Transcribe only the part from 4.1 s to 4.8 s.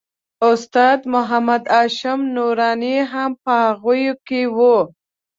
کې و.